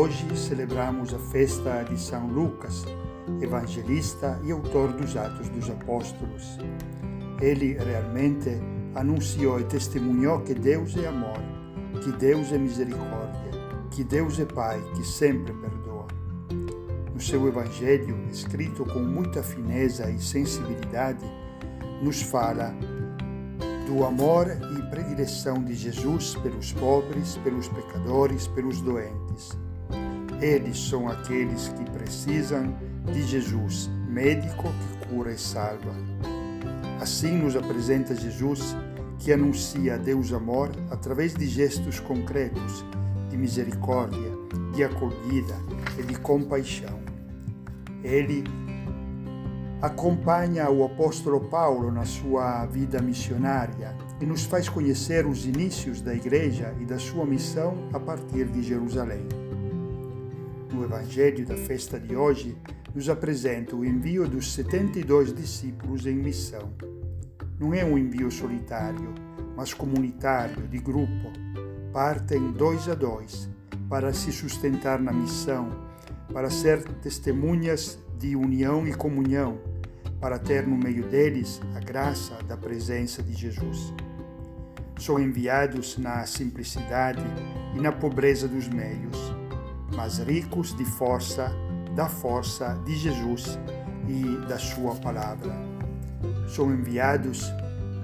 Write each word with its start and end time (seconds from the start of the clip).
Hoje 0.00 0.24
celebramos 0.36 1.12
a 1.12 1.18
festa 1.18 1.82
de 1.82 2.00
São 2.00 2.28
Lucas, 2.28 2.84
evangelista 3.42 4.40
e 4.44 4.52
autor 4.52 4.92
dos 4.92 5.16
Atos 5.16 5.48
dos 5.48 5.68
Apóstolos. 5.68 6.56
Ele 7.40 7.72
realmente 7.72 8.48
anunciou 8.94 9.58
e 9.58 9.64
testemunhou 9.64 10.42
que 10.42 10.54
Deus 10.54 10.96
é 10.96 11.08
amor, 11.08 11.40
que 12.04 12.12
Deus 12.12 12.52
é 12.52 12.58
misericórdia, 12.58 13.50
que 13.90 14.04
Deus 14.04 14.38
é 14.38 14.44
Pai, 14.44 14.80
que 14.94 15.04
sempre 15.04 15.52
perdoa. 15.52 16.06
No 17.12 17.20
seu 17.20 17.48
Evangelho, 17.48 18.16
escrito 18.30 18.84
com 18.84 19.00
muita 19.00 19.42
fineza 19.42 20.08
e 20.08 20.22
sensibilidade, 20.22 21.26
nos 22.00 22.22
fala 22.22 22.72
do 23.84 24.04
amor 24.04 24.46
e 24.46 24.90
predileção 24.90 25.60
de 25.64 25.74
Jesus 25.74 26.36
pelos 26.36 26.72
pobres, 26.72 27.36
pelos 27.38 27.66
pecadores, 27.66 28.46
pelos 28.46 28.80
doentes 28.80 29.58
eles 30.40 30.78
são 30.88 31.08
aqueles 31.08 31.68
que 31.68 31.84
precisam 31.90 32.76
de 33.12 33.22
Jesus, 33.22 33.90
médico 34.08 34.68
que 34.68 35.08
cura 35.08 35.32
e 35.32 35.38
salva. 35.38 35.92
Assim 37.00 37.36
nos 37.36 37.56
apresenta 37.56 38.14
Jesus, 38.14 38.76
que 39.18 39.32
anuncia 39.32 39.98
Deus 39.98 40.32
amor 40.32 40.70
através 40.90 41.34
de 41.34 41.46
gestos 41.46 41.98
concretos 41.98 42.84
de 43.28 43.36
misericórdia, 43.36 44.30
de 44.74 44.84
acolhida 44.84 45.56
e 45.98 46.02
de 46.02 46.14
compaixão. 46.20 47.00
Ele 48.04 48.44
acompanha 49.82 50.70
o 50.70 50.84
apóstolo 50.84 51.40
Paulo 51.40 51.90
na 51.90 52.04
sua 52.04 52.64
vida 52.66 53.02
missionária 53.02 53.96
e 54.20 54.26
nos 54.26 54.44
faz 54.44 54.68
conhecer 54.68 55.26
os 55.26 55.46
inícios 55.46 56.00
da 56.00 56.14
igreja 56.14 56.74
e 56.80 56.84
da 56.84 56.98
sua 56.98 57.26
missão 57.26 57.88
a 57.92 57.98
partir 57.98 58.46
de 58.46 58.62
Jerusalém 58.62 59.47
no 60.78 60.84
Evangelho 60.84 61.44
da 61.44 61.56
festa 61.56 61.98
de 61.98 62.14
hoje, 62.14 62.56
nos 62.94 63.08
apresenta 63.08 63.74
o 63.74 63.84
envio 63.84 64.28
dos 64.28 64.52
72 64.52 65.34
discípulos 65.34 66.06
em 66.06 66.14
missão. 66.14 66.72
Não 67.58 67.74
é 67.74 67.84
um 67.84 67.98
envio 67.98 68.30
solitário, 68.30 69.12
mas 69.56 69.74
comunitário, 69.74 70.68
de 70.68 70.78
grupo. 70.78 71.32
Partem 71.92 72.52
dois 72.52 72.88
a 72.88 72.94
dois 72.94 73.48
para 73.88 74.12
se 74.12 74.30
sustentar 74.30 75.00
na 75.00 75.12
missão, 75.12 75.68
para 76.32 76.48
ser 76.48 76.84
testemunhas 77.02 77.98
de 78.16 78.36
união 78.36 78.86
e 78.86 78.94
comunhão, 78.94 79.58
para 80.20 80.38
ter 80.38 80.64
no 80.66 80.76
meio 80.76 81.08
deles 81.08 81.60
a 81.74 81.80
graça 81.80 82.34
da 82.46 82.56
presença 82.56 83.20
de 83.20 83.32
Jesus. 83.32 83.92
São 84.96 85.18
enviados 85.18 85.98
na 85.98 86.24
simplicidade 86.24 87.24
e 87.74 87.80
na 87.80 87.90
pobreza 87.90 88.46
dos 88.46 88.68
meios 88.68 89.37
mas 89.94 90.18
ricos 90.18 90.76
de 90.76 90.84
força, 90.84 91.52
da 91.94 92.08
força 92.08 92.78
de 92.84 92.96
Jesus 92.96 93.58
e 94.08 94.46
da 94.46 94.58
Sua 94.58 94.94
palavra. 94.96 95.52
São 96.48 96.72
enviados 96.72 97.52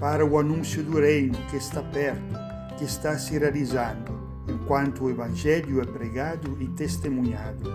para 0.00 0.26
o 0.26 0.38
anúncio 0.38 0.82
do 0.82 0.98
reino 0.98 1.38
que 1.50 1.56
está 1.56 1.82
perto, 1.82 2.34
que 2.76 2.84
está 2.84 3.16
se 3.16 3.38
realizando, 3.38 4.12
enquanto 4.48 5.04
o 5.04 5.10
Evangelho 5.10 5.80
é 5.80 5.84
pregado 5.84 6.56
e 6.60 6.66
testemunhado. 6.68 7.70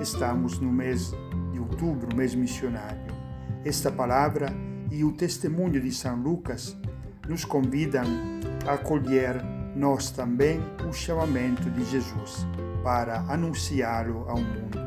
Estamos 0.00 0.58
no 0.58 0.72
mês 0.72 1.12
de 1.52 1.58
outubro, 1.58 2.14
mês 2.14 2.34
missionário. 2.34 3.12
Esta 3.64 3.90
palavra 3.90 4.54
e 4.90 5.02
o 5.02 5.12
testemunho 5.12 5.80
de 5.80 5.90
São 5.92 6.14
Lucas 6.16 6.76
nos 7.28 7.44
convidam 7.44 8.04
a 8.66 8.74
acolher 8.74 9.42
nós 9.74 10.10
também 10.10 10.60
o 10.88 10.92
chamamento 10.92 11.68
de 11.70 11.84
Jesus 11.84 12.46
para 12.82 13.20
anunciá-lo 13.28 14.24
ao 14.28 14.38
mundo. 14.38 14.78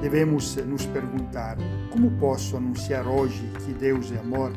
Devemos 0.00 0.56
nos 0.56 0.84
perguntar: 0.86 1.56
como 1.90 2.10
posso 2.18 2.56
anunciar 2.56 3.06
hoje 3.06 3.42
que 3.64 3.72
Deus 3.72 4.12
é 4.12 4.18
amor? 4.18 4.52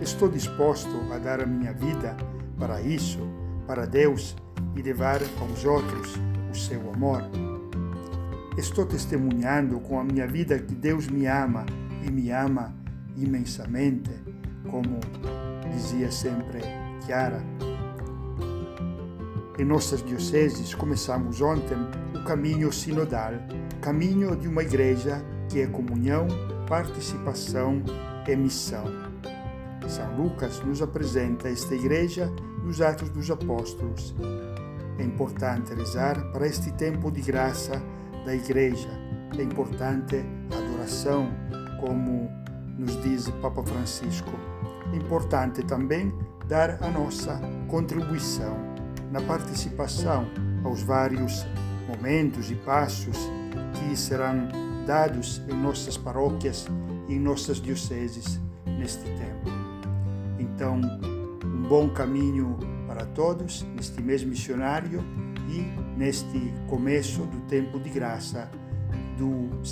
Estou 0.00 0.28
disposto 0.28 0.90
a 1.12 1.18
dar 1.18 1.40
a 1.40 1.46
minha 1.46 1.72
vida 1.72 2.16
para 2.58 2.80
isso, 2.80 3.20
para 3.66 3.86
Deus 3.86 4.36
e 4.74 4.82
levar 4.82 5.20
aos 5.40 5.64
outros 5.64 6.14
o 6.50 6.56
seu 6.56 6.92
amor? 6.92 7.22
Estou 8.58 8.84
testemunhando 8.84 9.80
com 9.80 9.98
a 9.98 10.04
minha 10.04 10.26
vida 10.26 10.58
que 10.58 10.74
Deus 10.74 11.06
me 11.08 11.26
ama 11.26 11.64
e 12.06 12.10
me 12.10 12.30
ama 12.30 12.74
imensamente, 13.16 14.10
como 14.68 15.00
dizia 15.70 16.10
sempre 16.10 16.60
Chiara. 17.04 17.71
Em 19.58 19.66
nossas 19.66 20.02
dioceses, 20.02 20.74
começamos 20.74 21.42
ontem 21.42 21.76
o 22.14 22.24
caminho 22.24 22.72
sinodal, 22.72 23.32
caminho 23.82 24.34
de 24.34 24.48
uma 24.48 24.62
igreja 24.62 25.22
que 25.46 25.60
é 25.60 25.66
comunhão, 25.66 26.26
participação 26.66 27.82
e 28.26 28.34
missão. 28.34 28.84
São 29.86 30.16
Lucas 30.16 30.58
nos 30.64 30.80
apresenta 30.80 31.50
esta 31.50 31.74
igreja 31.74 32.32
nos 32.64 32.80
Atos 32.80 33.10
dos 33.10 33.30
Apóstolos. 33.30 34.14
É 34.98 35.02
importante 35.02 35.74
rezar 35.74 36.32
para 36.32 36.46
este 36.46 36.72
tempo 36.72 37.10
de 37.10 37.20
graça 37.20 37.72
da 38.24 38.34
igreja. 38.34 38.88
É 39.38 39.42
importante 39.42 40.24
a 40.50 40.58
adoração, 40.58 41.28
como 41.78 42.30
nos 42.78 42.98
diz 43.02 43.28
Papa 43.42 43.62
Francisco. 43.62 44.30
É 44.90 44.96
importante 44.96 45.62
também 45.62 46.10
dar 46.48 46.82
a 46.82 46.90
nossa 46.90 47.38
contribuição 47.68 48.71
na 49.12 49.20
participação 49.20 50.26
aos 50.64 50.82
vários 50.82 51.46
momentos 51.86 52.50
e 52.50 52.54
passos 52.54 53.16
que 53.74 53.94
serão 53.94 54.48
dados 54.86 55.42
em 55.48 55.54
nossas 55.54 55.98
paróquias 55.98 56.66
e 57.08 57.14
em 57.14 57.20
nossas 57.20 57.60
dioceses 57.60 58.40
neste 58.66 59.04
tempo. 59.04 59.50
Então, 60.38 60.80
um 61.44 61.68
bom 61.68 61.90
caminho 61.90 62.58
para 62.86 63.04
todos 63.04 63.62
neste 63.76 64.00
mês 64.00 64.24
missionário 64.24 65.04
e 65.50 65.60
neste 65.98 66.52
começo 66.68 67.20
do 67.26 67.40
tempo 67.42 67.78
de 67.78 67.90
graça 67.90 68.50
do 69.18 69.62